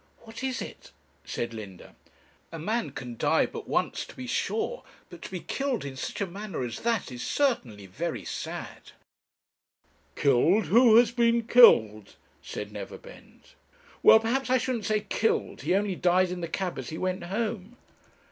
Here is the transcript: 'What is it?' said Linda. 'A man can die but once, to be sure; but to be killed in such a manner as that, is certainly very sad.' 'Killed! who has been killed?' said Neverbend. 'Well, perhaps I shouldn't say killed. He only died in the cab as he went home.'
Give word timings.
'What 0.21 0.43
is 0.43 0.63
it?' 0.63 0.91
said 1.25 1.53
Linda. 1.53 1.95
'A 2.51 2.57
man 2.57 2.89
can 2.89 3.17
die 3.17 3.45
but 3.45 3.67
once, 3.67 4.03
to 4.05 4.15
be 4.15 4.25
sure; 4.25 4.81
but 5.11 5.21
to 5.21 5.29
be 5.29 5.41
killed 5.41 5.85
in 5.85 5.95
such 5.95 6.19
a 6.21 6.25
manner 6.25 6.63
as 6.65 6.79
that, 6.79 7.11
is 7.11 7.21
certainly 7.21 7.85
very 7.85 8.25
sad.' 8.25 8.93
'Killed! 10.15 10.65
who 10.65 10.95
has 10.95 11.11
been 11.11 11.43
killed?' 11.45 12.15
said 12.41 12.71
Neverbend. 12.71 13.49
'Well, 14.01 14.19
perhaps 14.19 14.49
I 14.49 14.57
shouldn't 14.57 14.85
say 14.85 15.01
killed. 15.01 15.61
He 15.61 15.75
only 15.75 15.95
died 15.95 16.31
in 16.31 16.41
the 16.41 16.47
cab 16.47 16.79
as 16.79 16.89
he 16.89 16.97
went 16.97 17.25
home.' 17.25 17.77